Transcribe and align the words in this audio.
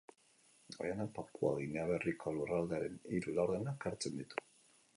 Oihanak 0.85 1.11
Papua 1.17 1.51
Ginea 1.59 1.83
Berriko 1.91 2.33
lurraldearen 2.39 2.99
hiru 3.19 3.37
laurdenak 3.39 3.87
hartzen 3.91 4.21
ditu. 4.23 4.45